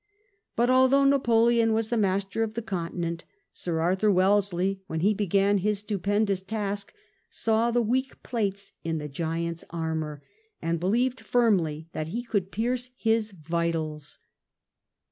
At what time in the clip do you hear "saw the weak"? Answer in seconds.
7.29-8.23